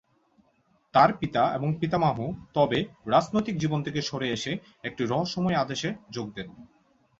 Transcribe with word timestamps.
তার 0.93 1.13
পিতা 1.13 1.43
এবং 1.55 1.69
পিতামহ, 1.79 2.17
তবে, 2.53 2.79
রাজনৈতিক 3.05 3.55
জীবন 3.57 3.79
থেকে 3.83 3.99
সরে 4.01 4.27
এসে 4.29 4.51
একটি 4.83 5.03
রহস্যময় 5.05 5.55
আদেশে 5.55 5.89
যোগ 6.09 6.27
দেন। 6.33 6.49